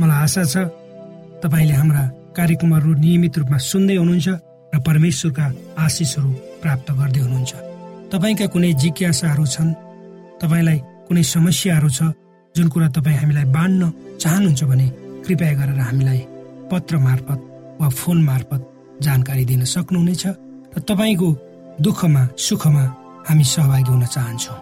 मलाई 0.00 0.18
आशा 0.24 0.42
छ 0.52 0.56
तपाईँले 1.42 1.74
हाम्रा 1.80 2.02
कार्यक्रमहरू 2.36 2.90
नियमित 3.04 3.34
रूपमा 3.38 3.58
सुन्दै 3.70 3.96
हुनुहुन्छ 3.96 4.28
र 4.74 4.76
परमेश्वरका 4.88 5.46
आशिषहरू 5.84 6.30
प्राप्त 6.62 6.88
गर्दै 6.98 7.20
हुनुहुन्छ। 7.24 7.52
तपाईँका 8.12 8.46
कुनै 8.52 8.72
जिज्ञासाहरू 8.82 9.44
छन्? 9.54 9.70
तपाईँलाई 10.42 10.78
कुनै 11.08 11.22
समस्याहरू 11.34 11.88
छ? 11.88 12.00
जुन 12.54 12.68
कुरा 12.72 12.88
तपाईँ 12.96 13.18
हामीलाई 13.20 13.46
बाँड्न 13.56 13.82
चाहनुहुन्छ 14.20 14.62
भने 14.70 14.86
कृपया 15.24 15.52
गरेर 15.58 15.80
हामीलाई 15.88 16.20
पत्र 16.70 16.94
मार्फत 17.06 17.40
वा 17.80 17.88
फोन 17.88 18.18
मार्फत 18.24 18.62
जानकारी 19.04 19.44
दिन 19.44 19.64
सक्नुहुनेछ 19.64 20.24
र 20.72 20.78
तपाईँको 20.88 21.28
दुःखमा 21.84 22.22
सुखमा 22.36 22.84
हामी 23.28 23.44
सहभागी 23.44 23.90
हुन 23.92 24.04
चाहन्छौँ। 24.06 24.58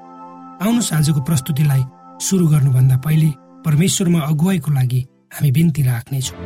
आउनुहोस् 0.63 0.93
आजको 0.95 1.21
प्रस्तुतिलाई 1.29 1.83
सुरु 2.27 2.45
गर्नुभन्दा 2.49 2.97
पहिले 3.07 3.31
परमेश्वरमा 3.67 4.21
अगुवाईको 4.31 4.71
लागि 4.71 5.01
हामी 5.32 5.50
बिन्ती 5.50 5.82
राख्नेछौँ 5.82 6.38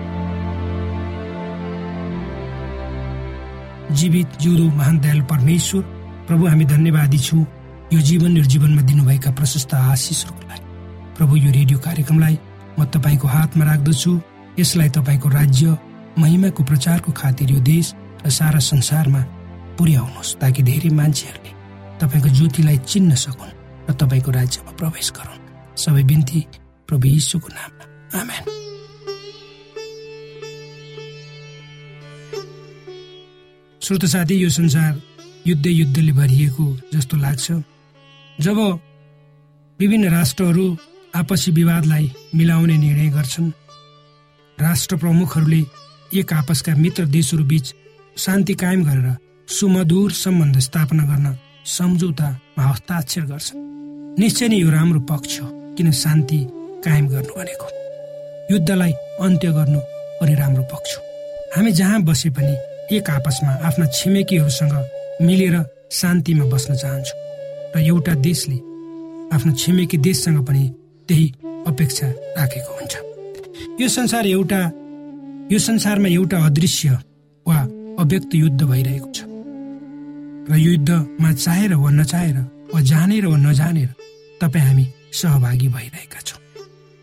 जीवित 3.90 4.28
जिउँदो 4.40 4.64
महान 4.76 4.98
दयालु 5.00 5.25
परमेश्वर 5.25 5.82
प्रभु 6.28 6.46
हामी 6.46 6.64
धन्यवादी 6.64 7.19
छौँ। 7.19 7.44
यो 7.92 8.00
जीवन 8.00 8.36
र 8.36 8.44
जीवनमा 8.44 8.82
दिनुभएका 8.82 9.30
प्रशस्त 9.32 9.75
आशिषहरूको 9.75 10.48
लागि 10.48 10.66
प्रभु 11.16 11.36
यो 11.36 11.50
रेडियो 11.52 11.78
कार्यक्रमलाई 11.78 12.38
म 12.78 12.84
तपाईँको 12.84 13.28
हातमा 13.28 13.64
राख्दछु 13.64 14.12
यसलाई 14.58 14.88
तपाईँको 14.92 15.28
राज्य 15.28 15.76
महिमाको 16.19 16.64
प्रचारको 16.64 17.12
खातिर 17.12 17.50
यो 17.50 17.60
देश 17.64 17.94
र 18.26 18.31
सारा 18.31 18.60
संसारमा 18.60 19.22
पुर्याउनुहोस् 19.78 20.36
ताकि 20.36 20.62
धेरै 20.69 20.90
मान्छेहरूले 21.00 21.52
तपाईँको 21.96 22.28
ज्योतिलाई 22.28 22.78
चिन्न 22.84 23.14
सकुन् 23.24 23.56
र 23.88 23.92
तपाईँको 23.96 24.31
राज्यमा 24.36 24.72
प्रवेश 24.76 25.08
गरून् 25.16 25.44
सबै 25.81 26.04
बिन्ती 26.04 26.40
प्रभु 26.88 27.06
यीशुको 27.08 27.48
नाममा 27.48 27.84
आमेन 28.20 28.68
श्रोत 33.88 34.05
साथी 34.05 34.35
यो 34.35 34.49
संसार 34.50 35.00
युद्ध 35.46 35.67
युद्धले 35.67 36.12
भरिएको 36.12 36.64
जस्तो 36.94 37.17
लाग्छ। 37.17 37.52
जब 38.40 38.58
विभिन्न 39.81 40.08
राष्ट्रहरू 40.08 40.76
आपसी 41.17 41.50
विवादलाई 41.50 42.12
मिलाउने 42.35 42.76
निर्णय 42.76 43.08
गर्छन् 43.08 43.50
राष्ट्र 44.61 44.96
प्रमुखहरूले 44.96 45.62
एक 46.14 46.32
आपसका 46.32 46.75
मित्र 46.75 47.06
देशहरू 47.06 47.44
बीच 47.44 47.75
शान्ति 48.17 48.55
कायम 48.55 48.85
गरेर 48.85 49.17
सुमधुर 49.49 50.12
सम्बन्ध 50.12 50.58
स्थापना 50.58 51.05
गर्न 51.05 51.37
सम्झौतामा 51.64 52.62
हस्ताक्षर 52.64 53.20
गर्छन्। 53.20 53.58
निश्चय 54.20 54.49
नै 54.49 54.56
यो 54.56 54.70
राम्रो 54.70 55.00
पक्ष 55.00 55.41
हो 55.41 55.49
किन 55.75 55.93
शान्ति 55.93 56.46
कायम 56.84 57.08
गर्नु 57.08 57.32
भनेको। 57.41 57.69
युद्धलाई 58.55 58.93
अन्त्य 58.93 59.52
गर्नु 59.52 59.81
पनि 60.20 60.34
राम्रो 60.34 60.62
पक्ष 60.62 60.96
हो। 60.96 61.02
हामी 61.56 61.73
जहाँ 61.73 62.02
बसे 62.02 62.31
पनि 62.31 62.56
एक 62.93 63.11
आपसमा 63.11 63.52
आफ्ना 63.69 63.87
छिमेकीहरूसँग 63.93 64.75
मिलेर 65.23 65.56
शान्तिमा 65.93 66.44
बस्न 66.49 66.75
चाहन्छौँ। 66.75 67.19
र 67.76 67.85
एउटा 67.85 68.14
देशले 68.25 68.56
आफ्नो 69.37 69.52
छिमेकी 69.60 69.96
देशसँग 70.08 70.39
पनि 70.48 70.65
त्यही 71.08 71.27
अपेक्षा 71.69 72.06
राखेको 72.39 72.72
हुन्छ। 72.79 72.94
यो 73.81 73.89
संसार 73.89 74.27
एउटा 74.27 74.60
यो 75.53 75.58
संसारमा 75.58 76.08
एउटा 76.08 76.39
अदृश्य 76.46 76.89
वा 77.46 77.58
अव्यक्त 78.01 78.34
युद्ध 78.34 78.60
भइरहेको 78.65 79.08
छ। 79.12 79.20
र 80.48 80.56
यो 80.56 80.70
युद्धमा 80.72 81.32
चाहेर 81.44 81.74
वा 81.77 81.91
नचाहेर 81.93 82.36
वा 82.72 82.81
जानेर 82.81 83.27
वा 83.27 83.36
नजानेर 83.36 83.89
तपाईँ 84.41 84.65
हामी 84.65 84.86
सहभागी 85.12 85.69
भइरहेका 85.69 86.20
छौँ। 86.24 86.41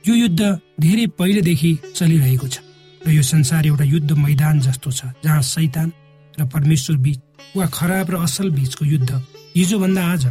यो 0.03 0.13
युद्ध 0.15 0.41
धेरै 0.81 1.05
पहिलेदेखि 1.13 1.77
चलिरहेको 1.93 2.47
छ। 2.47 2.64
र 3.05 3.11
यो 3.11 3.21
संसार 3.21 3.65
एउटा 3.65 3.83
युद्ध 3.83 4.11
मैदान 4.11 4.59
जस्तो 4.59 4.91
छ 4.91 5.05
जहाँ 5.23 5.41
सैतान 5.41 5.91
र 6.39 6.45
परमेश्वर 6.49 6.97
बीच 6.97 7.19
वा 7.55 7.65
खराब 7.69 8.11
र 8.11 8.15
असल 8.25 8.49
बीचको 8.49 8.85
युद्ध 8.85 9.11
हिजोभन्दा 9.55 10.03
आज 10.03 10.25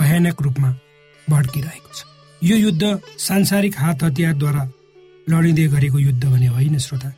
भयानक 0.00 0.42
रूपमा 0.42 0.70
भड्किरहेको 1.28 1.90
छ। 1.94 2.04
यो 2.42 2.56
युद्ध 2.56 2.98
सांसारिक 3.18 3.74
हात 3.78 4.02
हतियारद्वारा 4.02 4.62
लडिँदै 5.30 5.66
गरेको 5.74 5.98
युद्ध 5.98 6.24
भने 6.24 6.46
होइन 6.46 6.78
श्रोता। 6.78 7.10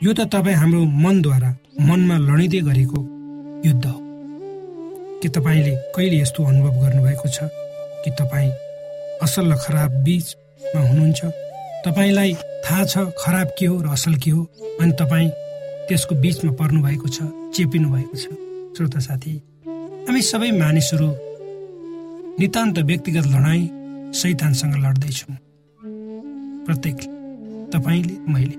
यो 0.00 0.12
त 0.12 0.20
तपाईँ 0.32 0.56
हाम्रो 0.56 0.84
मनद्वारा 1.04 1.50
मनमा 1.80 2.16
लडिँदै 2.18 2.60
गरेको 2.64 2.98
युद्ध 3.68 3.84
हो। 3.86 3.98
के 5.22 5.28
तपाईँले 5.28 5.74
कहिले 5.94 6.16
यस्तो 6.22 6.44
अनुभव 6.44 6.74
गर्नुभएको 6.80 7.28
छ 7.28 7.38
कि 8.02 8.10
तपाईँ 8.18 8.50
असल 9.22 9.52
र 9.52 9.56
खराब 9.60 9.92
बिचमा 10.04 10.80
हुनुहुन्छ? 10.88 11.20
तपाईँलाई 11.84 12.32
थाहा 12.64 12.84
छ 12.84 12.98
खराब 13.18 13.48
के 13.58 13.66
हो 13.66 13.80
र 13.82 13.88
असल 13.94 14.14
के 14.22 14.30
हो? 14.30 14.42
अनि 14.80 14.92
तपाईँ 15.00 15.30
त्यसको 15.88 16.14
बिचमा 16.22 16.52
पर्नु 16.58 16.82
भएको 16.82 17.08
छ 17.08 17.22
चेपिनु 17.54 17.88
भएको 17.90 18.16
छ। 18.16 18.26
श्रोता 18.76 19.00
साथी 19.00 19.34
हामी 20.06 20.22
सबै 20.22 20.50
मानिसहरू 20.58 21.08
नितान्त 22.40 22.78
व्यक्तिगत 22.78 23.26
लडाइँ 23.26 23.64
सैतानसँग 24.14 24.74
लड्दैछौँ। 24.84 25.36
प्रत्येक 26.66 26.98
तपाईँले 27.72 28.14
मैले। 28.32 28.56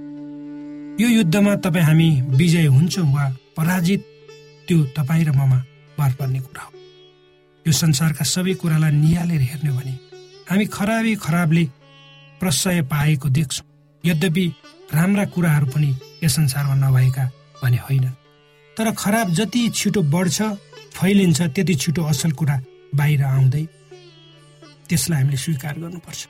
यो 1.04 1.08
युद्धमा 1.10 1.56
तपाईँ 1.64 1.86
हामी 1.86 2.10
विजय 2.40 2.66
हुन्छौँ 2.66 3.08
वा 3.14 3.26
पराजित 3.58 4.02
त्यो 4.68 4.78
तपाईँ 4.98 5.26
र 5.26 5.32
ममा 5.32 5.60
पार 5.98 6.12
पर्ने 6.20 6.40
कुरा 6.40 6.64
हो। 6.64 6.72
यो 7.66 7.72
संसारका 7.74 8.24
सबै 8.26 8.54
कुरालाई 8.62 8.92
निहालेर 8.96 9.42
हेर्ने 9.42 9.72
भने 9.72 9.94
हामी 10.50 10.66
खराबी 10.66 11.16
खराबले 11.16 11.64
प्रशय 12.40 12.82
पाएको 12.92 13.30
देख्छौँ। 13.30 13.66
यद्यपि 14.04 14.46
राम्रा 14.94 15.26
कुराहरू 15.26 15.66
पनि 15.66 15.90
यस 16.24 16.36
संसारमा 16.36 16.76
नभएका 16.78 17.26
भने 17.64 17.78
होइन। 17.78 18.06
तर 18.78 18.92
खराब 18.98 19.34
जति 19.34 19.68
छिटो 19.76 20.02
बढ्छ 20.14 20.42
फैलिन्छ 20.96 21.42
त्यति 21.42 21.76
छिटो 21.76 22.04
असल 22.04 22.32
कुरा 22.32 22.62
बाहिर 22.96 23.24
आउँदै 23.24 23.64
त्यसलाई 24.90 25.22
हामीले 25.22 25.38
स्वीकार 25.38 25.74
गर्नुपर्छ। 25.80 26.28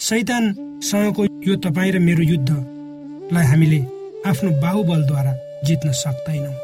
सैतानसँगको 0.00 1.24
यो 1.42 1.56
तपाईँ 1.56 1.92
र 1.92 1.98
मेरो 1.98 2.22
युद्धलाई 2.22 3.46
हामीले 3.46 3.80
आफ्नो 4.28 4.50
बाहुबलद्वारा 4.60 5.32
जित्न 5.64 5.92
सक्दैनौँ 5.94 6.54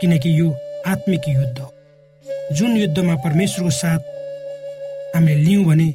किनकि 0.00 0.40
यो 0.40 0.48
आत्मिक 0.86 1.28
युद्ध 1.28 1.58
हो। 1.58 1.72
जुन 2.56 2.76
युद्धमा 2.76 3.14
परमेश्वरको 3.24 3.70
साथ 3.70 4.00
हामीले 5.14 5.42
लियौँ 5.42 5.64
भने 5.64 5.88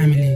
हामीले 0.00 0.30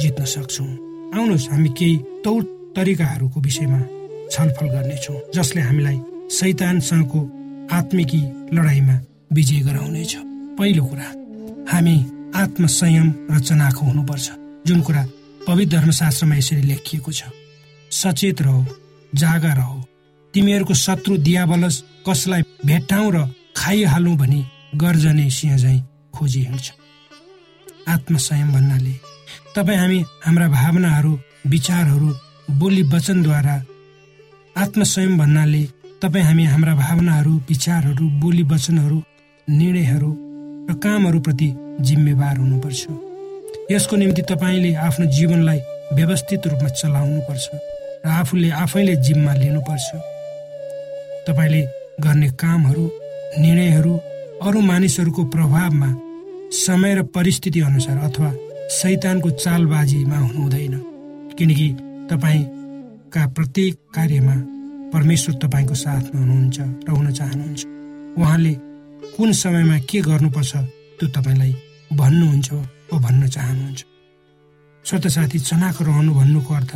जित्न 0.00 0.24
सक्छौँ। 0.24 0.66
आउनुहोस् 1.14 1.50
हामी 1.50 1.68
केही 1.78 1.96
तौर 2.24 2.42
तरिकाहरूको 2.76 3.40
विषयमा 3.40 3.80
छलफल 4.32 4.66
गर्नेछौँ 4.68 5.20
जसले 5.34 5.60
हामीलाई 5.62 5.98
सैतानसँगको 6.30 7.20
आत्मिकी 7.72 8.20
लडाइँमा 8.56 8.96
विजय 9.32 9.60
गराउनेछ। 9.66 10.12
पहिलो 10.58 10.84
कुरा 10.84 11.08
हामी 11.70 11.96
आत्मसंयम 12.34 13.08
र 13.30 13.38
चनाखो 13.40 13.86
हुनुपर्छ 13.86 14.30
जुन 14.66 14.80
कुरा 14.82 15.02
पवित्र 15.46 15.76
धर्मशास्त्रमा 15.76 16.36
यसरी 16.36 16.62
लेखिएको 16.62 17.12
छ। 17.12 17.22
सचेत 17.92 18.42
रह 18.42 18.66
जागा 19.12 19.52
रह। 19.52 19.72
तिमीहरूको 20.34 20.74
शत्रु 20.74 21.16
दियाबलस 21.26 21.82
कसलाई 22.08 22.42
भेट्टाउ 22.66 23.10
र 23.10 23.26
खाइहालौँ 23.56 24.16
भनी 24.16 24.40
गर्जने 24.74 25.30
सिंह 25.30 25.56
झैँ 25.56 25.80
खोजी 26.14 26.40
हिँड्छ। 26.44 26.72
आत्मसंयम 27.88 28.52
भन्नाले 28.52 28.94
तपाईँ 29.56 29.78
हामी 29.78 29.98
हाम्रा 30.24 30.46
भावनाहरू 30.48 31.10
विचारहरू 31.46 32.08
बोली 32.58 32.82
वचनद्वारा 32.92 33.54
आत्मसंयम 34.56 35.18
भन्नाले 35.18 35.62
तपाईँ 36.02 36.24
हामी 36.24 36.44
हाम्रा 36.44 36.74
भावनाहरू 36.74 37.32
विचारहरू 37.50 38.04
बोली 38.20 38.42
वचनहरू 38.52 38.98
निर्णयहरू 39.48 40.10
र 40.70 40.74
कामहरूप्रति 40.74 41.48
जिम्मेवार 41.80 42.36
हुनुपर्छ। 42.36 42.82
यसको 43.70 43.96
निम्ति 43.96 44.22
तपाईँले 44.30 44.74
आफ्नो 44.86 45.06
जीवनलाई 45.06 45.60
व्यवस्थित 45.92 46.46
रूपमा 46.46 46.68
चलाउनुपर्छ 46.80 47.46
र 48.04 48.08
आफूले 48.10 48.50
आफैले 48.62 48.94
जिम्मा 49.06 49.34
लिनुपर्छ। 49.34 49.88
तपाईँले 51.28 51.62
गर्ने 52.00 52.28
कामहरू 52.42 52.84
निर्णयहरू 53.38 53.92
अरू 54.42 54.60
मानिसहरूको 54.60 55.24
प्रभावमा 55.24 55.90
समय 56.66 56.94
र 56.94 57.02
परिस्थिति 57.14 57.60
अनुसार 57.60 57.98
अथवा 58.08 58.32
सैतानको 58.70 59.30
चालबाजीमा 59.30 60.18
हुनु 60.18 60.40
हुँदैन 60.40 60.74
किनकि 61.38 61.68
तपाईँ 62.10 62.44
का 63.12 63.26
प्रत्येक 63.36 63.74
कार्यमा 63.94 64.34
परमेश्वर 64.92 65.34
तपाईँको 65.42 65.74
साथमा 65.74 66.20
हुनुहुन्छ 66.20 66.58
र 66.88 66.90
हुन 66.90 67.12
चाहनुहुन्छ। 67.12 67.62
उहाँले 68.18 68.54
कुन 69.16 69.32
समयमा 69.32 69.78
के 69.90 70.00
गर्नुपर्छ 70.00 70.52
त्यो 70.98 71.08
तपाईँलाई 71.16 71.52
भन्नुहुन्छ 71.92 72.52
वा 72.52 72.98
भन्न 72.98 73.28
चाहनुहुन्छ। 73.28 73.80
स्वत 74.84 75.06
साथी 75.06 75.38
चनाखो 75.38 75.84
रहनु 75.84 76.14
भन्नुको 76.14 76.54
अर्थ 76.54 76.72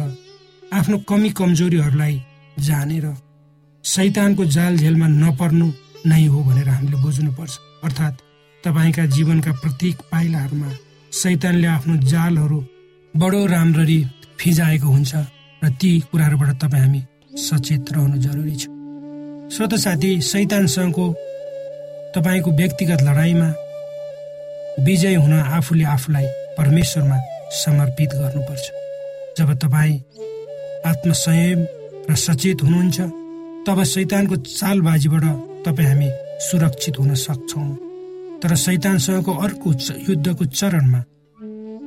आफ्नो 0.73 0.99
कमी 1.09 1.31
कमजोरीहरूलाई 1.31 2.15
जानेर 2.59 3.07
सैतानको 3.85 4.45
जाल 4.45 4.77
झेलमा 4.77 5.07
नपर्नु 5.07 5.67
नै 6.07 6.25
हो 6.27 6.43
भनेर 6.45 6.69
हामीले 6.69 6.97
बुझ्नुपर्छ। 7.03 7.59
अर्थात् 7.85 8.23
तपाईँका 8.65 9.07
जीवनका 9.07 9.53
प्रत्येक 9.63 9.97
पाइलाहरूमा 10.13 10.71
सैतानले 11.13 11.67
आफ्नो 11.67 11.97
जालहरू 12.05 12.59
बडो 13.15 13.45
राम्ररी 13.47 13.99
फिजाएको 14.41 14.87
हुन्छ 14.87 15.15
र 15.63 15.69
ती 15.81 15.91
कुराहरूबाट 16.11 16.51
तपाईँ 16.63 16.83
हामी 16.83 17.01
सचेत 17.37 17.93
रहनु 17.93 18.17
जरुरी 18.19 18.57
छ। 18.57 18.69
स्वत 19.57 19.75
साथी 19.75 20.11
सैतानसँगको 20.23 21.07
तपाईँको 22.15 22.51
व्यक्तिगत 22.51 23.03
लडाइँमा 23.03 23.49
विजय 24.85 25.15
हुन 25.15 25.33
आफूले 25.33 25.85
आफूलाई 25.85 26.27
परमेश्वरमा 26.59 27.19
समर्पित 27.57 28.11
गर्नुपर्छ। 28.21 28.67
जब 29.39 29.53
तपाईँ 29.65 29.99
आत्मसंयम 30.87 31.67
र 32.11 32.15
सचेत 32.17 32.63
हुनुहुन्छ 32.63 33.01
तब 33.67 33.83
सैतानको 33.85 34.37
चालबाजीबाट 34.37 35.25
तपाईँ 35.67 35.89
हामी 35.89 36.11
सुरक्षित 36.41 36.99
हुन 36.99 37.15
सक्छौँ। 37.17 37.88
तर 38.43 38.55
सैतानसँगको 38.57 39.33
अर्को 39.35 39.73
युद्धको 40.09 40.45
चरणमा 40.45 41.01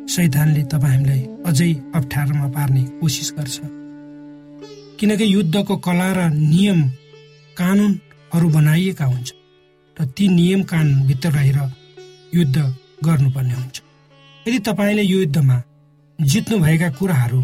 सैतानले 0.08 0.64
तपाईँ 0.72 0.94
हामीलाई 0.94 1.22
अझै 1.48 1.72
अप्ठ्यारोमा 1.96 2.48
पार्ने 2.56 2.84
कोसिस 3.00 3.32
गर्छ। 3.38 3.58
किनकि 5.00 5.26
युद्धको 5.34 5.76
कला 5.78 6.10
र 6.14 6.20
नियम 6.30 6.82
कानुनहरू 7.58 8.48
बनाइएका 8.50 9.06
हुन्छ 9.06 9.30
र 9.98 10.06
ती 10.18 10.28
नियम 10.28 10.62
कानुनभित्र 10.64 11.30
रहेर 11.32 11.60
युद्ध 12.36 12.58
गर्नुपर्ने 13.06 13.54
हुन्छ। 13.54 13.82
यदि 14.46 14.60
तपाईँले 14.60 15.04
यो 15.04 15.20
युद्धमा 15.20 15.58
जित्नुभएका 16.20 16.90
कुराहरू 17.00 17.42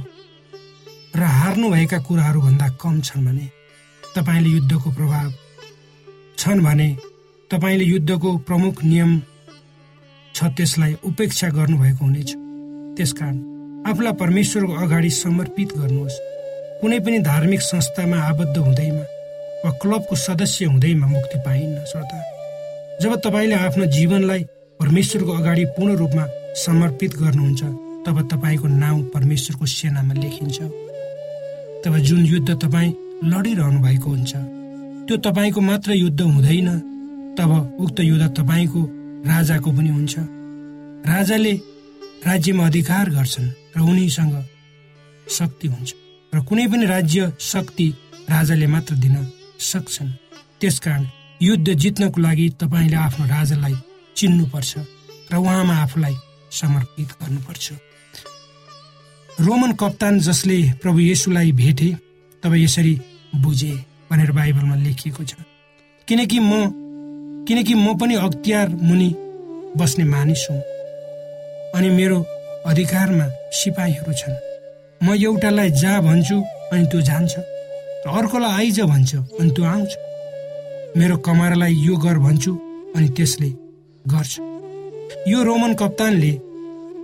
र 1.15 1.21
हार्नुभएका 1.39 1.99
कुराहरू 2.07 2.41
भन्दा 2.41 2.67
कम 2.81 3.01
छन् 3.01 3.25
भने 3.25 3.49
तपाईँले 4.15 4.49
युद्धको 4.49 4.89
प्रभाव 4.91 5.33
छन् 6.37 6.63
भने 6.63 6.89
तपाईँले 7.51 7.83
युद्धको 7.85 8.37
प्रमुख 8.37 8.83
नियम 8.83 9.11
छ 10.35 10.43
त्यसलाई 10.57 10.95
उपेक्षा 11.05 11.47
गर्नुभएको 11.49 12.05
हुनेछ। 12.05 12.33
त्यसकारण 12.97 13.37
आफूलाई 13.87 14.13
परमेश्वरको 14.13 14.73
अगाडि 14.83 15.09
समर्पित 15.09 15.69
गर्नुहोस्। 15.77 16.17
कुनै 16.81 16.99
पनि 16.99 17.19
धार्मिक 17.23 17.61
संस्थामा 17.61 18.17
आबद्ध 18.21 18.57
हुँदैमा 18.57 19.03
वा 19.63 19.71
क्लबको 19.81 20.15
सदस्य 20.17 20.65
हुँदैमा 20.65 21.07
मुक्ति 21.07 21.39
पाइन्न 21.45 21.85
श्रोता। 21.87 22.19
जब 23.01 23.15
तपाईँले 23.25 23.55
आफ्नो 23.55 23.85
जीवनलाई 23.95 24.43
परमेश्वरको 24.79 25.31
अगाडि 25.31 25.65
पूर्ण 25.71 25.95
रूपमा 25.95 26.25
समर्पित 26.65 27.15
गर्नुहुन्छ 27.15 27.63
तब 28.05 28.21
तपाईँको 28.27 28.67
नाउँ 28.67 29.01
परमेश्वरको 29.15 29.65
सेनामा 29.65 30.13
लेखिन्छ। 30.13 30.59
तब 31.85 31.97
जुन 32.03 32.25
युद्ध 32.25 32.49
तपाईँ 32.59 32.91
लडिरहनु 33.23 33.79
भएको 33.87 34.09
हुन्छ 34.09 34.35
त्यो 35.07 35.17
तपाईँको 35.23 35.61
मात्र 35.61 35.91
युद्ध 35.95 36.21
हुँदैन 36.21 36.69
तब 37.37 37.77
उक्त 37.79 37.99
युद्ध 37.99 38.27
तपाईँको 38.37 38.81
राजाको 39.25 39.71
पनि 39.71 39.89
हुन्छ। 39.89 40.15
राजाले 41.05 41.53
राज्यमा 42.25 42.65
अधिकार 42.65 43.09
गर्छन् 43.09 43.49
र 43.77 43.81
उनीसँग 43.81 44.35
शक्ति 45.29 45.67
हुन्छ 45.67 45.93
र 46.33 46.41
कुनै 46.43 46.65
पनि 46.67 46.85
राज्य 46.85 47.31
शक्ति 47.39 47.87
राजाले 48.29 48.67
मात्र 48.67 48.95
दिन 48.95 49.15
सक्छन्। 49.61 50.09
त्यसकारण 50.61 51.05
युद्ध 51.41 51.73
जित्नको 51.73 52.21
लागि 52.21 52.49
तपाईँले 52.61 52.95
आफ्नो 52.97 53.25
राजालाई 53.27 53.75
चिन्नुपर्छ 54.15 54.71
र 55.31 55.35
उहाँमा 55.35 55.75
आफूलाई 55.75 56.15
समर्पित 56.51 57.09
गर्नुपर्छ। 57.21 57.71
रोमन 59.29 59.71
कप्तान 59.71 60.19
जसले 60.19 60.57
प्रभु 60.81 60.99
येसुलाई 60.99 61.51
भेटे 61.51 61.89
तब 62.43 62.53
यसरी 62.55 62.93
बुझे 63.35 63.73
भनेर 64.09 64.31
बाइबलमा 64.31 64.75
लेखिएको 64.75 65.23
छ। 65.23 65.35
किनकि 66.07 66.39
म 66.39 66.86
किनकि 67.47 67.73
म 67.73 67.97
पनि 67.97 68.15
अख्तियार 68.15 68.69
मुनि 68.69 69.09
बस्ने 69.77 70.03
मानिस 70.03 70.47
हुँ। 70.51 70.61
अनि 71.75 71.89
मेरो 71.89 72.19
अधिकारमा 72.65 73.27
सिपाहीहरू 73.51 74.13
छन्। 74.13 74.35
म 75.03 75.15
एउटालाई 75.15 75.69
जा 75.71 76.01
भन्छु 76.01 76.37
अनि 76.73 76.85
त्यो 76.85 77.01
जान्छ। 77.01 77.33
अर्कोलाई 78.07 78.51
आइज 78.51 78.79
भन्छ 78.81 79.15
अनि 79.15 79.49
त्यो 79.51 79.65
आउँछ। 79.65 79.91
मेरो 80.97 81.17
कमारालाई 81.17 81.73
यो 81.73 81.95
गर 81.97 82.17
भन्छु 82.17 82.53
अनि 82.95 83.07
त्यसले 83.09 83.49
गर्छ। 84.07 84.39
यो 85.27 85.43
रोमन 85.43 85.73
कप्तानले 85.73 86.31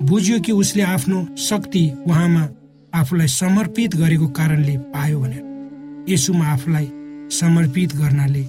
बुझ्यो 0.03 0.39
कि 0.39 0.51
उसले 0.51 0.83
आफ्नो 0.83 1.35
शक्ति 1.37 1.83
उहाँमा 2.07 2.43
आफूलाई 2.93 3.27
समर्पित 3.27 3.95
गरेको 3.95 4.27
कारणले 4.27 4.77
पायो 4.93 5.19
भनेर। 5.19 5.43
यसुमा 6.09 6.45
आफूलाई 6.45 6.87
समर्पित 7.31 7.95
गर्नाले 7.95 8.43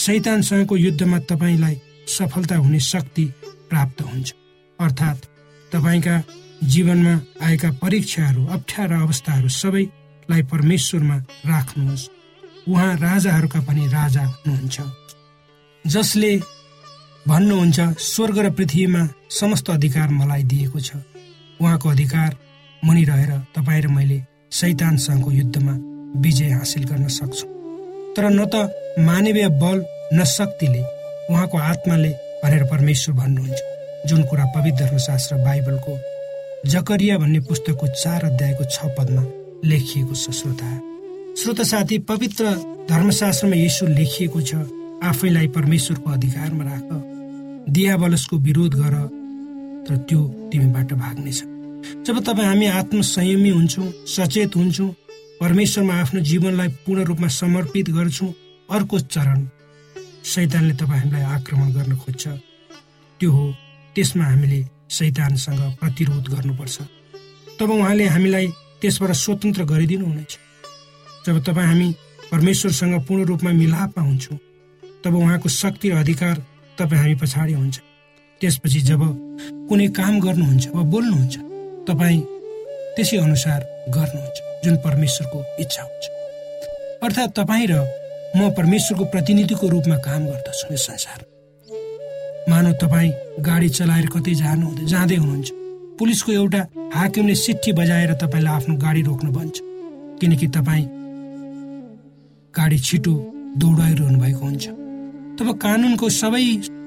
सैतानसँगको 0.00 0.76
युद्धमा 0.76 1.18
तपाईँलाई 1.18 1.76
सफलता 2.08 2.56
हुने 2.56 2.80
शक्ति 2.80 3.24
प्राप्त 3.70 4.02
हुन्छ। 4.02 4.32
अर्थात् 4.78 5.26
तपाईँका 5.72 6.22
जीवनमा 6.64 7.14
आएका 7.46 7.70
परीक्षाहरू 7.82 8.46
अप्ठ्यारा 8.46 9.00
अवस्थाहरू 9.00 9.48
सबैलाई 9.48 10.42
परमेश्वरमा 10.42 11.16
राख्नुहोस्। 11.46 12.08
उहाँ 12.68 12.96
राजाहरूका 12.96 13.60
पनि 13.60 13.86
राजा 13.86 14.24
हुनुहुन्छ। 14.24 14.80
जसले 15.84 16.36
भन्नुहुन्छ 17.28 17.80
स्वर्ग 17.80 18.38
र 18.38 18.50
पृथ्वीमा 18.50 19.08
समस्त 19.30 19.70
अधिकार 19.70 20.08
मलाई 20.10 20.42
दिएको 20.42 20.80
छ। 20.80 20.96
उहाँको 21.60 21.88
अधिकार 21.88 22.36
मुनि 22.84 23.04
रहेर 23.04 23.32
तपाईँ 23.54 23.82
र 23.82 23.88
मैले 23.88 24.22
सैतानसँगको 24.50 25.30
युद्धमा 25.30 25.74
विजय 26.20 26.50
हासिल 26.50 26.84
गर्न 26.84 27.08
सक्छौँ। 27.08 27.50
तर 28.16 28.30
न 28.30 28.44
त 28.54 28.79
मानवीय 28.98 29.48
बल 29.62 29.84
न 30.14 30.24
शक्तिले 30.26 30.82
उहाँको 31.30 31.58
आत्माले 31.58 32.08
भनेर 32.42 32.64
परमेश्वर 32.64 33.14
भन्नुहुन्छ। 33.14 34.08
जुन 34.08 34.22
कुरा 34.22 34.44
पवित्र 34.54 34.84
धर्मशास्त्र 34.84 35.36
बाइबलको 35.44 35.98
जकरिया 36.66 37.18
भन्ने 37.18 37.40
पुस्तकको 37.48 37.86
चार 37.94 38.24
अध्यायको 38.24 38.64
छ 38.64 38.90
पदमा 38.98 39.22
लेखिएको 39.64 40.14
छ 40.14 40.30
श्रोता। 40.32 40.70
श्रोता 41.38 41.64
साथी 41.64 41.98
पवित्र 42.10 42.44
धर्मशास्त्रमा 42.90 43.56
यसो 43.56 43.86
लेखिएको 43.88 44.40
छ 44.40 44.54
आफैलाई 45.04 45.48
परमेश्वरको 45.54 46.10
अधिकारमा 46.10 46.64
राख। 46.64 46.88
दियावलसको 47.70 48.36
विरोध 48.38 48.74
गर 48.74 48.94
तर 49.86 49.96
त्यो 50.08 50.20
तिमीबाट 50.52 50.92
भाग्नेछ। 50.92 51.42
जब 52.06 52.18
तपाईँ 52.24 52.48
हामी 52.48 52.66
आत्मसंयमी 52.66 53.48
हुन्छौँ 53.48 53.92
सचेत 54.08 54.56
हुन्छौँ 54.56 54.88
परमेश्वरमा 55.40 55.94
आफ्नो 56.00 56.20
जीवनलाई 56.20 56.68
पूर्ण 56.84 57.04
रूपमा 57.04 57.28
समर्पित 57.40 57.90
गर्छौँ 57.90 58.32
अर्को 58.70 58.98
चरण 58.98 59.46
सैतानले 60.24 60.74
तपाईँ 60.78 61.00
हामीलाई 61.00 61.22
आक्रमण 61.36 61.70
गर्न 61.74 61.96
खोज्छ। 61.96 62.28
त्यो 63.20 63.30
हो 63.30 63.44
त्यसमा 63.94 64.24
हामीले 64.24 64.60
सैतानसँग 64.88 65.60
प्रतिरोध 65.80 66.28
गर्नुपर्छ। 66.34 66.76
तब 67.58 67.70
उहाँले 67.70 68.06
हामीलाई 68.14 68.46
त्यसबाट 68.80 69.10
स्वतन्त्र 69.10 69.64
गरिदिनु 69.64 70.06
हुनेछ। 70.06 70.32
जब 71.26 71.42
तपाईँ 71.44 71.66
हामी 71.66 71.88
परमेश्वरसँग 72.32 72.94
पूर्ण 73.06 73.24
रूपमा 73.26 73.50
मिलापमा 73.52 74.02
हुन्छौँ 74.02 74.38
तब 75.04 75.14
उहाँको 75.14 75.48
शक्ति 75.48 75.90
र 75.90 75.94
अधिकार 75.98 76.36
तपाईँ 76.78 77.00
हामी 77.00 77.14
पछाडि 77.14 77.52
हुन्छ। 77.52 77.76
त्यसपछि 78.40 78.80
जब 78.80 79.02
कुनै 79.68 79.88
काम 79.98 80.20
गर्नुहुन्छ 80.20 80.66
वा 80.74 80.82
बोल्नुहुन्छ 80.94 81.36
तपाईँ 81.90 82.20
त्यसै 82.96 83.16
अनुसार 83.18 83.60
गर्नुहुन्छ 83.96 84.38
जुन 84.64 84.76
परमेश्वरको 84.86 85.38
इच्छा 85.58 85.82
हुन्छ। 85.82 86.04
अर्थात् 87.02 87.34
तपाईँ 87.34 87.66
र 87.70 87.99
म 88.36 88.50
परमेश्वरको 88.56 89.04
प्रतिनिधिको 89.12 89.68
रूपमा 89.68 89.96
काम 90.06 90.22
गर्दछु 90.26 90.72
यस 90.72 90.86
संसार 90.86 91.20
मानव 92.50 92.72
तपाईँ 92.82 93.10
गाडी 93.42 93.68
चलाएर 93.68 94.06
कतै 94.14 94.34
जानु 94.34 94.66
जाँदै 94.86 95.16
हुनुहुन्छ। 95.16 95.50
पुलिसको 95.98 96.32
एउटा 96.32 96.60
हाकिमले 96.94 97.34
सिट्ठी 97.34 97.72
बजाएर 97.78 98.12
तपाईँलाई 98.22 98.54
आफ्नो 98.54 98.74
गाडी 98.84 99.02
रोक्नु 99.02 99.30
भन्छ। 99.32 99.56
किनकि 100.20 100.46
तपाईँ 100.56 100.86
गाडी 102.54 102.78
छिटो 102.86 103.12
दौडाइरहनु 103.60 104.18
भएको 104.22 104.44
हुन्छ। 104.46 104.66
तब 105.38 105.48
कानुनको 105.58 106.06
सबै 106.08 106.44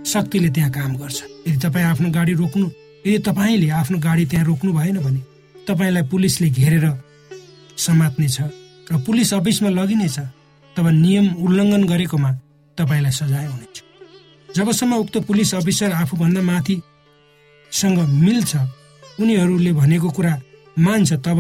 शक्तिले 0.08 0.50
त्यहाँ 0.56 0.72
काम 0.72 0.92
गर्छ। 0.96 1.20
यदि 1.48 1.58
तपाईँ 1.60 1.86
आफ्नो 1.86 2.10
गाडी 2.18 2.34
रोक्नु 2.42 2.68
यदि 3.06 3.20
तपाईँले 3.28 3.68
आफ्नो 3.82 3.98
गाडी 4.00 4.26
त्यहाँ 4.32 4.46
रोक्नु 4.46 4.72
भएन 4.74 4.98
भने 5.06 5.22
तपाईँलाई 5.68 6.04
पुलिसले 6.12 6.48
घेरेर 6.50 6.86
समात्नेछ 7.78 8.38
र 8.92 8.98
पुलिस 9.06 9.34
अफिसमा 9.34 9.70
लगिनेछ। 9.70 10.18
तब 10.76 10.88
नियम 10.88 11.28
उल्लङ्घन 11.46 11.84
गरेकोमा 11.88 12.32
तपाईँलाई 12.78 13.12
सजाय 13.12 13.46
हुनेछ। 13.46 13.76
जबसम्म 14.56 14.94
उक्त 14.96 15.18
पुलिस 15.28 15.54
अफिसर 15.56 15.92
आफूभन्दा 16.02 16.42
माथिसँग 16.42 18.00
मिल्छ 18.26 18.52
उनीहरूले 19.22 19.72
भनेको 19.74 20.10
कुरा 20.10 20.34
मान्छ 20.78 21.14
तब 21.26 21.40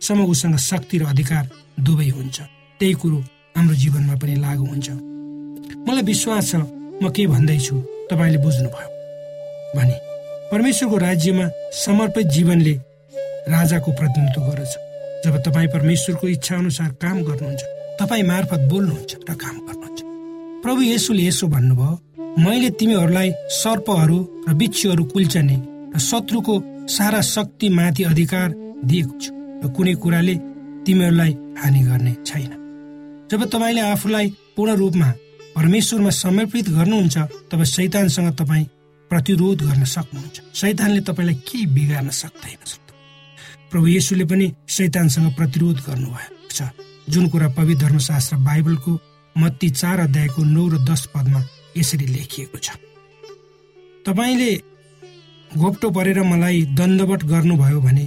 सम्म 0.00 0.20
उसँग 0.32 0.56
शक्ति 0.56 0.98
र 0.98 1.04
अधिकार 1.12 1.44
दुवै 1.80 2.08
हुन्छ। 2.08 2.38
त्यही 2.80 2.94
कुरो 3.00 3.18
हाम्रो 3.56 3.74
जीवनमा 3.74 4.14
पनि 4.16 4.34
लागु 4.40 4.64
हुन्छ। 4.64 4.88
मलाई 5.86 6.02
विश्वास 6.02 6.50
छ 6.50 6.54
म 7.02 7.08
के 7.12 7.26
भन्दैछु 7.26 7.74
तपाईँले 8.10 8.38
बुझ्नुभयो। 8.44 8.88
भने 9.76 9.96
परमेश्वरको 10.52 10.96
राज्यमा 10.96 11.46
समर्पित 11.84 12.26
जीवनले 12.26 12.74
राजाको 13.54 13.90
प्रतिनिधित्व 13.92 14.40
गर्दछ। 14.48 14.72
जब 15.24 15.34
तपाईँ 15.44 15.68
परमेश्वरको 15.68 16.28
इच्छा 16.28 16.56
अनुसार 16.56 16.88
काम 17.02 17.16
गर्नुहुन्छ 17.28 17.62
तपाईँ 18.00 18.22
मार्फत 18.22 18.60
बोल्नुहुन्छ 18.70 19.12
र 19.28 19.34
काम 19.36 19.56
गर्नुहुन्छ। 19.66 19.98
प्रभु 20.62 20.80
येसुले 20.82 21.22
यसो 21.26 21.46
भन्नुभयो 21.54 21.92
मैले 22.44 22.70
तिमीहरूलाई 22.80 23.30
सर्पहरू 23.60 24.18
र 24.48 24.54
बिच्छुहरू 24.60 25.04
कुल्चने 25.12 25.56
र 25.94 25.98
शत्रुको 26.00 26.54
सारा 26.88 27.20
शक्ति 27.20 27.68
माथि 27.68 28.02
अधिकार 28.10 28.48
दिएको 28.90 29.14
छु 29.20 29.30
र 29.62 29.72
कुनै 29.76 29.94
कुराले 30.02 30.34
तिमीहरूलाई 30.86 31.32
हानि 31.60 31.80
गर्ने 31.88 32.12
छैन। 32.26 32.52
जब 33.30 33.40
तपाईँले 33.52 33.80
आफूलाई 33.92 34.26
पूर्ण 34.56 34.74
रूपमा 34.76 35.08
परमेश्वरमा 35.56 36.10
समर्पित 36.24 36.68
गर्नुहुन्छ 36.76 37.16
तब 37.50 37.62
शैतानसँग 37.74 38.28
तपाईँ 38.40 38.70
प्रतिरोध 39.10 39.58
गर्न 39.62 39.84
सक्नुहुन्छ। 39.84 40.36
शैतानले 40.54 41.00
तपाईँलाई 41.08 41.36
केही 41.48 41.66
बिगार्न 41.76 42.10
सक्दैन 42.10 42.62
प्रभु 43.70 43.86
येसुले 43.86 44.24
पनि 44.24 44.46
शैतानसँग 44.68 45.28
प्रतिरोध 45.36 45.76
गर्नुभएको 45.86 46.48
छ। 46.50 46.62
जुन 47.10 47.28
कुरा 47.28 47.48
पवित्र 47.58 47.86
धर्मशास्त्र 47.86 48.36
बाइबलको 48.46 48.92
मत्ती 49.36 49.68
चार 49.70 50.00
अध्यायको 50.00 50.42
नौ 50.44 50.68
र 50.68 50.78
दस 50.86 51.06
पदमा 51.14 51.40
यसरी 51.76 52.06
लेखिएको 52.06 52.58
छ। 52.58 52.76
तपाईँले 54.06 54.52
घोप्टो 55.50 55.90
परेर 55.90 56.22
मलाई 56.22 56.62
दण्डवट 56.78 57.24
गर्नुभयो 57.24 57.80
भने 57.80 58.06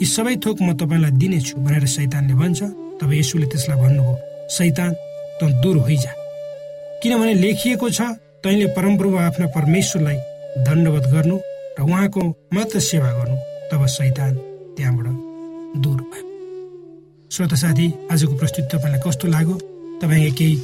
यी 0.00 0.06
सबै 0.06 0.36
थोक 0.44 0.60
म 0.62 0.76
तपाईँलाई 0.76 1.10
दिनेछु 1.16 1.56
भनेर 1.64 1.86
सैतानले 1.86 2.34
भन्छ। 2.34 2.60
तब 3.00 3.12
यसुले 3.12 3.46
त्यसलाई 3.46 3.78
भन्नुभयो 3.80 4.14
सैतान 4.56 4.92
त 5.40 5.50
दूर 5.62 5.76
होइजा। 5.86 6.12
किनभने 7.02 7.34
लेखिएको 7.34 7.90
छ 7.90 8.00
तैँले 8.44 8.66
परमप्रभु 8.76 9.16
आफ्ना 9.16 9.46
परमेश्वरलाई 9.56 10.18
दण्डवत 10.68 11.04
गर्नु 11.14 11.36
र 11.78 11.82
उहाँको 11.82 12.20
मात्र 12.54 12.80
सेवा 12.80 13.10
गर्नु। 13.18 13.36
तब 13.72 13.86
सैतान 13.96 14.32
त्यहाँबाट 14.76 15.80
दूर 15.82 16.00
भयो। 16.00 16.35
श्रोत 17.32 17.54
साथी 17.54 17.86
आजको 18.12 18.34
प्रस्तुति 18.38 18.68
तपाईँलाई 18.76 19.00
कस्तो 19.06 19.28
लाग्यो? 19.28 19.54
तपाईँका 20.02 20.34
केही 20.34 20.54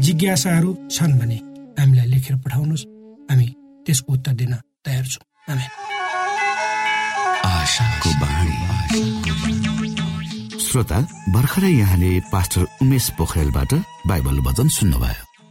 जिज्ञासाहरू 0.00 0.70
छन् 0.90 1.18
भने 1.18 1.36
हामीलाई 1.80 2.06
लेखेर 2.06 2.36
पठाउनुहोस्। 2.36 2.84
हामी 3.30 3.46
त्यसको 3.86 4.12
उत्तर 4.12 4.32
दिन 4.32 4.54
तयार 4.84 5.04
छौँ। 5.04 5.24
श्रोता 10.60 10.98
भर्खरै 11.28 11.72
यहाँले 11.72 12.10
पास्टर 12.32 12.66
उमेश 12.82 13.10
पोखरेलबाट 13.18 13.74
बाइबल 14.06 14.38
वचन 14.40 14.68
सुन्नुभयो। 14.68 15.29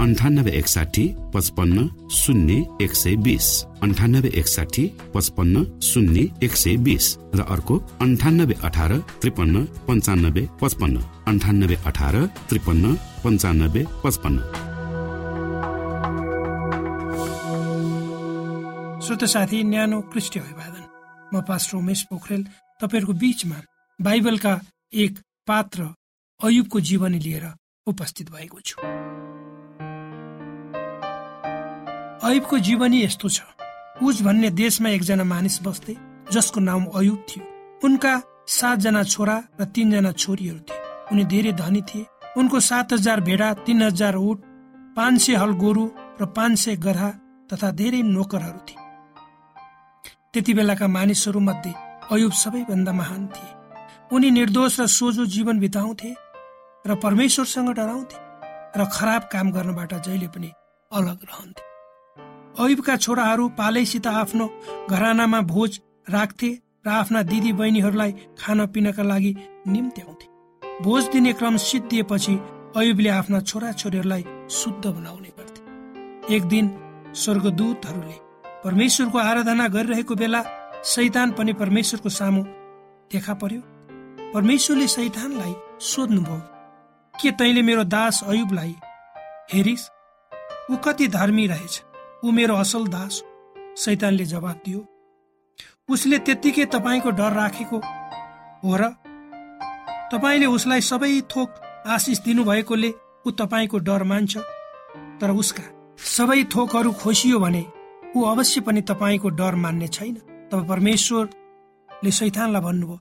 अन्ठानब्बे 0.00 0.50
एकसाठी 0.50 1.02
पचपन्न 1.34 1.86
शून्य 2.10 2.54
एक 2.80 2.94
सय 2.94 3.14
बिस। 3.16 3.46
अन्ठानब्बे 3.82 4.28
एकसाठी 4.40 4.84
पचपन्न 5.14 5.64
शून्य 5.80 6.20
एक 6.42 6.56
सय 6.56 6.76
बिस। 6.76 7.06
र 7.34 7.40
अर्को 7.44 7.76
अन्ठानब्बे 8.00 8.54
अठार 8.64 8.92
त्रिपन्न 9.20 9.64
पन्चानब्बे 9.88 10.46
पचपन्न। 10.60 10.96
अन्ठानब्बे 11.28 11.76
अठार 11.86 12.16
त्रिपन्न 12.48 12.94
पन्चानब्बे 13.24 13.82
पचपन्न। 14.04 14.38
श्रोत 19.04 19.24
साथी 19.24 19.62
न्यानो 19.64 20.00
कृष्ण 20.00 20.40
अभिवादन। 20.40 20.82
म 21.32 21.40
पास्टर 21.44 21.76
उमेश 21.76 22.00
पोखरेल 22.10 22.42
तपाईँहरूको 22.80 23.12
बिचमा 23.12 23.58
बाइबलका 23.98 24.60
एक 24.94 25.12
पात्र 25.46 25.80
अयुबको 26.40 26.80
जीवनी 26.80 27.18
लिएर 27.18 27.46
उपस्थित 27.86 28.30
भएको 28.32 28.60
छु। 28.60 28.76
अयुबको 32.22 32.58
जीवनी 32.58 33.02
यस्तो 33.02 33.28
छ। 33.28 33.40
उज 34.02 34.20
भन्ने 34.22 34.50
देशमा 34.52 34.88
एकजना 34.88 35.24
मानिस 35.24 35.56
बस्थे 35.62 35.96
जसको 36.32 36.60
नाम 36.60 36.84
अयुब 36.92 37.24
थियो। 37.28 37.44
उनका 37.84 38.12
सातजना 38.46 39.02
छोरा 39.04 39.36
र 39.60 39.64
तीनजना 39.64 40.12
छोरीहरू 40.12 40.60
थिए। 40.68 40.80
उनी 41.12 41.24
धेरै 41.24 41.52
धनी 41.52 41.82
थिए। 41.82 42.06
उनको 42.36 42.60
सात 42.60 42.92
हजार 42.92 43.20
भेडा 43.20 43.48
तीन 43.64 43.82
हजार 43.82 44.14
उठ 44.14 44.38
पाँच 44.96 45.20
सय 45.20 45.34
हल 45.34 45.52
गोरु 45.56 45.84
र 46.20 46.26
पाँच 46.36 46.58
सय 46.58 46.76
गधा 46.76 47.08
तथा 47.48 47.70
धेरै 47.70 48.02
नोकरहरू 48.02 48.60
थिए। 48.68 48.84
त्यति 50.32 50.54
बेलाका 50.54 50.86
मानिसहरू 50.88 51.40
मध्ये 51.40 51.72
अयुब 52.10 52.32
सबैभन्दा 52.32 52.92
महान 52.92 53.26
थिए। 53.26 53.50
उनी 54.12 54.30
निर्दोष 54.30 54.80
र 54.80 54.86
सोझो 54.88 55.24
जीवन 55.24 55.58
बिताउँथे 55.58 56.12
र 56.84 56.94
परमेश्वरसँग 57.00 57.72
डराउँथे 57.72 58.18
र 58.76 58.84
खराब 58.92 59.22
काम 59.32 59.50
गर्नबाट 59.52 59.94
जहिले 60.04 60.28
पनि 60.28 60.52
अलग 60.92 61.18
रहन्थे। 61.24 61.69
अयुबका 62.58 62.96
छोराहरू 62.96 63.48
पालैसित 63.48 64.06
आफ्नो 64.06 64.46
घरानामा 64.90 65.40
भोज 65.40 65.80
राख्थे 66.10 66.50
र 66.86 66.88
आफ्ना 66.90 67.22
दिदी 67.22 67.52
बहिनीहरूलाई 67.52 68.12
खान 68.38 68.66
पिनका 68.66 69.02
लागि 69.02 69.34
निम्ति 69.66 70.00
आउँथे 70.02 70.82
भोज 70.82 71.08
दिने 71.08 71.32
क्रम 71.32 71.56
सिद्धिएपछि 71.56 72.34
अयुबले 72.76 73.08
आफ्ना 73.10 73.40
छोरा 73.40 73.72
छोरीहरूलाई 73.72 74.24
शुद्ध 74.50 74.86
बनाउने 74.86 75.32
गर्थे। 75.38 76.36
एक 76.36 76.44
दिन 76.44 76.70
स्वर्गदूतहरूले 77.14 78.16
परमेश्वरको 78.64 79.18
आराधना 79.18 79.66
गरिरहेको 79.68 80.14
बेला 80.14 80.42
सैतान 80.84 81.32
पनि 81.32 81.52
परमेश्वरको 81.52 82.08
सामु 82.08 82.42
देखा 83.12 83.34
पर्यो। 83.34 83.60
परमेश्वरले 84.34 84.86
सैतानलाई 84.88 85.54
सोध्नुभयो 85.84 86.40
के 87.14 87.30
तैले 87.32 87.62
मेरो 87.62 87.84
दास 87.84 88.22
अयुबलाई 88.26 88.74
हेरिस? 89.54 89.88
ऊ 90.70 90.76
कति 90.76 91.08
धर्मी 91.08 91.46
रहेछ? 91.46 91.82
ऊ 92.24 92.30
मेरो 92.30 92.54
असल 92.56 92.86
दास 92.92 93.22
सैतानले 93.80 94.24
जवाब 94.24 94.56
दियो। 94.64 94.80
उसले 95.88 96.18
त्यत्तिकै 96.20 96.64
तपाईँको 96.74 97.10
डर 97.16 97.32
राखेको 97.32 97.78
हो 98.64 98.76
र 98.76 98.88
तपाईँले 100.12 100.46
उसलाई 100.46 100.80
सबै 100.84 101.20
थोक 101.32 101.48
आशिष 101.88 102.18
दिनुभएकोले 102.26 102.90
ऊ 103.26 103.30
तपाईँको 103.40 103.78
डर 103.88 104.02
मान्छ 104.10 104.36
तर 105.20 105.30
उसका 105.32 105.64
सबै 105.96 106.42
थोकहरू 106.52 106.92
खोसियो 107.00 107.38
भने 107.40 107.64
ऊ 108.16 108.18
अवश्य 108.32 108.60
पनि 108.68 108.80
तपाईँको 108.90 109.28
डर 109.40 109.54
मान्ने 109.64 109.88
छैन। 109.88 110.14
तब 110.52 110.68
परमेश्वरले 110.68 112.10
सैतानलाई 112.20 112.62
भन्नुभयो 112.62 112.98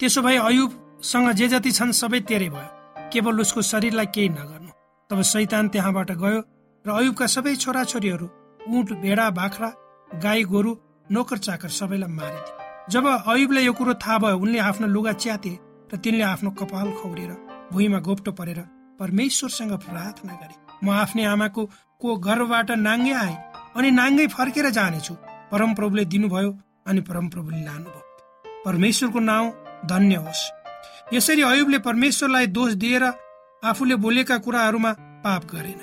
त्यसो 0.00 0.22
भए 0.22 0.36
अयुबसँग 0.46 1.30
जे 1.38 1.48
जति 1.48 1.70
छन् 1.72 1.92
सबै 1.92 2.20
तेरै 2.30 2.48
भयो। 2.54 2.70
केवल 3.12 3.40
उसको 3.40 3.62
शरीरलाई 3.62 4.06
केही 4.14 4.28
नगर्नु। 4.28 4.70
तब 5.10 5.20
सैतान 5.32 5.68
त्यहाँबाट 5.68 6.10
गयो 6.22 6.40
र 6.84 6.90
अयुबका 6.92 7.26
सबै 7.26 7.54
छोराछोरीहरू 7.56 8.26
उठ 8.66 8.92
भेडा 9.02 9.28
बाख्रा 9.30 9.68
गाई 10.22 10.44
गोरु 10.44 10.74
नोकर 11.12 11.38
चाकर 11.38 11.68
सबैलाई 11.78 12.12
मारिदिए 12.12 12.62
जब 12.90 13.06
अयुबलाई 13.26 13.64
यो 13.64 13.72
कुरो 13.72 13.94
थाहा 14.02 14.18
भयो 14.18 14.38
उनले 14.38 14.58
आफ्नो 14.68 14.86
लुगा 14.88 15.12
च्याते 15.24 15.52
र 15.92 15.96
तिनले 16.04 16.24
आफ्नो 16.24 16.50
कपाल 16.60 16.90
खौरेर 17.00 17.32
भुइँमा 17.72 17.98
गोप्टो 18.06 18.32
परेर 18.32 18.60
परमेश्वरसँग 19.00 19.72
प्रार्थना 19.84 20.34
गरे। 20.40 20.56
म 20.84 20.90
आफ्नै 20.92 21.24
आमाको 21.24 21.62
को 22.00 22.16
गर्भबाट 22.26 22.70
नाङ्गे 22.86 23.12
आएँ 23.14 23.36
अनि 23.76 23.90
नाङ्गै 23.90 24.26
फर्केर 24.36 24.70
जानेछु। 24.70 25.14
परमप्रभुले 25.52 26.04
दिनुभयो 26.12 26.50
अनि 26.88 27.00
परमप्रभुले 27.08 27.60
लानुभयो। 27.64 28.02
परमेश्वरको 28.64 29.20
नाउँ 29.20 29.52
धन्य 29.86 30.16
होस्। 30.24 30.42
यसरी 31.14 31.42
अयुबले 31.42 31.78
परमेश्वरलाई 31.88 32.46
दोष 32.56 32.72
दिएर 32.82 33.04
आफूले 33.62 33.96
बोलेका 34.04 34.38
कुराहरूमा 34.38 34.92
पाप 35.24 35.44
गरेन। 35.52 35.80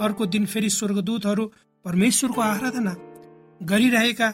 अर्को 0.00 0.26
दिन 0.26 0.46
फेरि 0.46 0.70
स्वर्गदूतहरू 0.70 1.44
परमेश्वरको 1.84 2.40
आराधना 2.40 2.94
गरिरहेका 3.62 4.30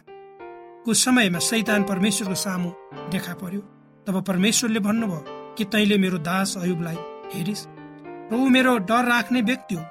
को 0.84 0.94
समयमा 0.94 1.38
सैतान 1.38 1.82
परमेश्वरको 1.82 2.34
सामु 2.34 2.70
देखा 3.10 3.34
पर्यो। 3.34 3.60
तब 4.06 4.22
परमेश्वरले 4.22 4.80
भन्नुभयो 4.80 5.54
कि 5.54 5.64
तैले 5.64 5.98
मेरो 5.98 6.18
दास 6.18 6.56
अयुबलाई 6.58 6.96
हेरिस? 7.34 7.60
र 8.32 8.34
ऊ 8.34 8.48
मेरो 8.48 8.76
डर 8.88 9.04
राख्ने 9.04 9.42
व्यक्ति 9.42 9.74
हो। 9.74 9.84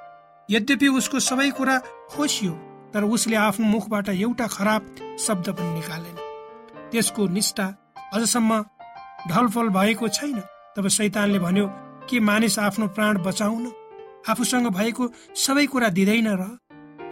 यद्यपि 0.48 0.88
उसको 0.88 1.20
सबै 1.20 1.50
कुरा 1.50 1.78
खोसियो 2.10 2.52
तर 2.94 3.04
उसले 3.06 3.36
आफ्नो 3.38 3.66
मुखबाट 3.66 4.08
एउटा 4.08 4.46
खराब 4.46 5.16
शब्द 5.18 5.48
पनि 5.50 5.70
निकालेन। 5.74 6.16
त्यसको 6.90 7.26
निष्ठा 7.28 7.66
अझसम्म 8.14 8.60
ढलफल 9.30 9.68
भएको 9.68 10.08
छैन। 10.08 10.38
तब 10.76 10.88
सैतानले 10.88 11.38
भन्यो 11.38 11.66
के 12.10 12.20
मानिस 12.20 12.58
आफ्नो 12.58 12.88
प्राण 12.88 13.22
बचाउन 13.22 13.72
आफूसँग 14.28 14.66
भएको 14.68 15.08
सबै 15.36 15.66
कुरा 15.66 15.88
दिँदैन 15.88 16.28
र? 16.28 16.42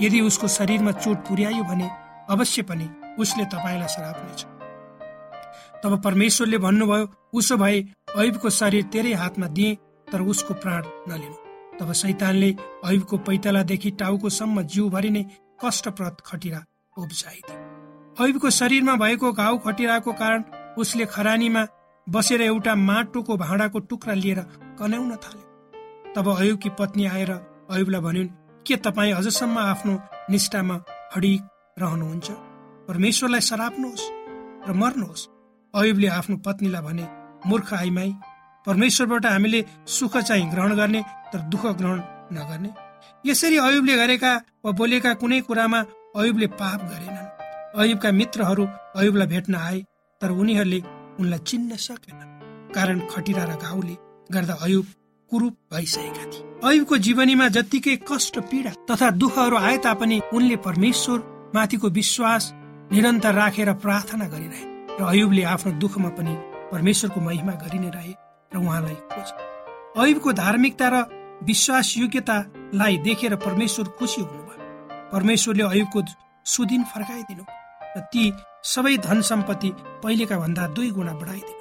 यदि 0.00 0.20
उसको 0.20 0.48
शरीरमा 0.48 0.92
चोट 0.94 1.16
पुर्यायो 1.28 1.64
भने 1.64 1.90
अवश्य 2.30 2.62
पनि 2.62 2.88
उसले 3.18 3.44
तपाईँलाई 3.44 3.88
श्राप्नेछ 3.88 4.44
तब 5.84 6.00
परमेश्वरले 6.02 6.58
भन्नुभयो 6.58 7.08
उसो 7.34 7.56
भए 7.56 7.78
ऐबको 8.18 8.50
शरीर 8.50 8.82
तेरै 8.92 9.12
हातमा 9.14 9.46
दिए 9.48 9.74
तर 10.12 10.20
उसको 10.22 10.54
प्राण 10.54 10.82
नलिनु। 11.08 11.36
तब 11.78 11.92
सैतानले 11.92 12.50
ऐबको 12.86 13.16
पैतलादेखि 13.26 13.90
टाउकोसम्म 14.00 14.62
जिउभरि 14.64 15.10
नै 15.10 15.22
कष्टप्रद 15.64 16.16
खटिरा 16.26 16.60
उब्जाइदियो। 16.96 18.26
ऐबको 18.26 18.50
शरीरमा 18.50 18.94
भएको 18.96 19.32
घाउ 19.32 19.58
खटिराको 19.58 20.12
कारण 20.12 20.44
उसले 20.78 21.04
खरानीमा 21.06 21.66
बसेर 22.06 22.42
एउटा 22.42 22.74
माटोको 22.74 23.36
भाँडाको 23.36 23.78
टुक्रा 23.88 24.14
लिएर 24.14 24.40
कन्याउन 24.78 25.16
थाल्यो। 25.16 25.46
तब 26.14 26.28
अयुबकी 26.30 26.70
पत्नी 26.78 27.06
आएर 27.06 27.30
अयुबलाई 27.32 28.00
भनिन् 28.00 28.28
के 28.66 28.76
तपाईँ 28.76 29.12
अझसम्म 29.12 29.58
आफ्नो 29.58 29.94
निष्ठामा 30.30 30.74
अडिक 31.16 31.42
रहनुहुन्छ? 31.78 32.28
परमेश्वरलाई 32.88 33.40
सराप्नुहोस् 33.40 34.04
र 34.68 34.72
मर्नुहोस्। 34.72 35.28
अयुबले 35.74 36.08
आफ्नो 36.18 36.36
पत्नीलाई 36.46 36.82
भने 36.82 37.04
मूर्ख 37.48 37.72
आइमाई 37.74 38.10
परमेश्वरबाट 38.66 39.26
हामीले 39.26 39.60
सुख 39.88 40.16
चाहिँ 40.18 40.50
ग्रहण 40.50 40.74
गर्ने 40.76 41.02
तर 41.32 41.40
दुःख 41.52 41.64
ग्रहण 41.80 41.98
नगर्ने। 42.36 42.70
यसरी 43.24 43.56
अयुबले 43.58 43.94
गरेका 43.96 44.32
वा 44.64 44.70
बोलेका 44.78 45.12
कुनै 45.20 45.40
कुरामा 45.48 45.80
अयुबले 46.16 46.46
पाप 46.60 46.80
गरेनन्। 46.90 47.30
अयुबका 47.80 48.10
मित्रहरू 48.12 48.64
अयुबलाई 48.96 49.26
भेट्न 49.26 49.54
आए 49.56 49.78
तर 50.20 50.30
उनीहरूले 50.30 50.80
उनलाई 51.20 51.38
चिन्न 51.48 51.76
सकेन 51.76 52.20
कारण 52.74 52.98
खटिरा 53.10 53.44
र 53.44 53.52
घाउले 53.58 53.94
गर्दा 54.30 54.54
अयुब 54.62 54.86
कुरूप 55.32 55.54
भइसकेका 55.72 56.24
थिए। 56.24 56.42
अयुबको 56.64 56.96
जीवनीमा 57.06 57.48
जत्तिकै 57.48 57.96
कष्ट 58.08 58.38
पीडा 58.50 58.70
तथा 58.88 59.10
दुःखहरू 59.16 59.56
आए 59.58 59.76
तापनि 59.84 60.20
उनले 60.34 60.56
परमेश्वर 60.66 61.18
माथिको 61.54 61.88
विश्वास 61.90 62.52
निरन्तर 62.92 63.34
राखेर 63.34 63.72
प्रार्थना 63.82 64.26
गरिरहे 64.28 64.64
र 64.92 65.00
अयुबले 65.04 65.42
आफ्नो 65.54 65.72
दुःखमा 65.80 66.08
पनि 66.18 66.34
परमेश्वरको 66.72 67.20
महिमा 67.20 67.52
गरि 67.62 67.78
नै 67.78 67.90
रहे 67.90 68.12
र 68.52 68.56
उहाँलाई 68.58 68.98
खोज। 69.12 69.28
अयुबको 69.98 70.32
धार्मिकता 70.32 70.88
र 70.88 70.96
विश्वास 71.42 71.94
योग्यतालाई 71.98 72.96
देखेर 73.06 73.36
परमेश्वर 73.40 73.88
खुसी 73.98 74.20
हुनुभयो। 74.22 75.10
परमेश्वरले 75.12 75.64
अयुबको 75.64 76.00
सुदिन 76.46 76.82
फर्काइदिनु 76.92 77.44
र 77.96 78.00
ती 78.12 78.32
सबै 78.64 78.96
धन 78.98 79.20
सम्पत्ति 79.22 79.70
पहिलेका 80.02 80.36
भन्दा 80.38 80.66
दुई 80.76 80.90
गुणा 80.90 81.12
बढाइदिनु। 81.12 81.60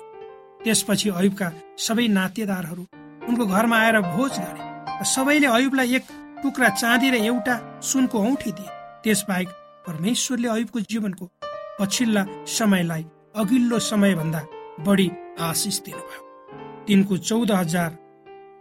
त्यसपछि 0.63 1.09
अयुबका 1.09 1.47
सबै 1.77 2.07
नातेदारहरू 2.17 2.83
उनको 3.27 3.45
घरमा 3.45 3.77
आएर 3.77 3.99
भोज 4.07 4.33
गरे 4.39 4.61
र 4.99 5.03
सबैले 5.05 5.47
अयुबलाई 5.47 5.95
एक 5.95 6.05
टुक्रा 6.43 6.69
चाँदी 6.71 7.09
र 7.11 7.15
एउटा 7.21 7.55
सुनको 7.81 8.17
औठी 8.29 8.51
दिए। 8.51 8.69
त्यसबाहेक 9.03 9.49
परमेश्वरले 9.87 10.47
अयुबको 10.47 10.79
जीवनको 10.91 11.25
पछिल्ला 11.79 12.23
समयलाई 12.47 13.03
अघिल्लो 13.35 13.79
समयभन्दा 13.81 14.41
बढी 14.85 15.09
आशिष 15.39 15.79
दिनुभयो। 15.85 16.21
तिनको 16.87 17.17
चौध 17.19 17.51
हजार 17.51 17.89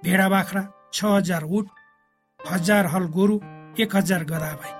भेडा 0.04 0.28
बाख्रा 0.28 0.62
छ 0.94 1.04
हजार 1.04 1.42
उठ 1.44 1.66
हजार 2.40 2.86
हल 2.86 3.04
गोरु 3.16 3.36
एक 3.82 3.96
हजार 3.96 4.24
गदा 4.24 4.52
भए। 4.60 4.72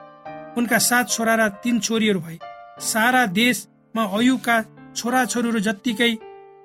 उनका 0.58 0.78
सात 0.80 1.08
छोरा 1.08 1.34
र 1.34 1.48
तीन 1.62 1.80
छोरीहरू 1.80 2.20
भए। 2.20 2.38
सारा 2.82 3.24
देशमा 3.38 4.04
अयुबका 4.18 4.56
छोराछोरीहरू 4.96 5.60
जत्तिकै 5.60 6.12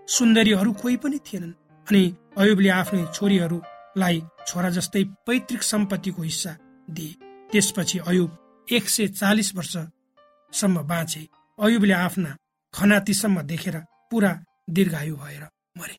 सुन्दरीहरू 0.07 0.71
कोही 0.81 0.95
पनि 1.03 1.17
थिएनन्। 1.25 1.53
अनि 1.87 2.03
अयुबले 2.37 2.69
आफ्नै 2.69 3.03
छोरीहरूलाई 3.15 4.17
छोरा 4.47 4.69
जस्तै 4.69 5.03
पैतृक 5.27 5.61
सम्पत्तिको 5.63 6.21
हिस्सा 6.21 6.51
दिए। 6.89 7.17
त्यसपछि 7.51 7.97
अयुब 8.07 8.29
एक 8.67 8.89
सय 8.89 9.07
चालिस 9.19 9.49
वर्षसम्म 9.55 10.81
बाँचे। 10.91 11.21
अयुबले 11.59 11.93
आफ्ना 11.95 12.31
खनातीसम्म 12.73 13.41
देखेर 13.51 13.77
पुरा 14.11 14.31
दीर्घायु 14.69 15.15
भएर 15.15 15.43
मरे। 15.79 15.95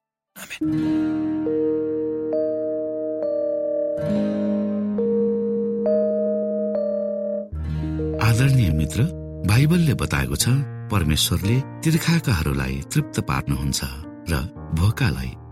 आदरणीय 8.29 8.71
मित्र 8.73 9.09
बाइबलले 9.49 9.95
बताएको 9.95 10.37
छ 10.37 10.47
परमेश्वरले 10.93 11.57
तिर्खाकाहरूलाई 11.85 12.75
तृप्त 12.93 13.17
पार्नुहुन्छ 13.29 13.81
र 14.31 14.35
भोकालाई 14.79 15.33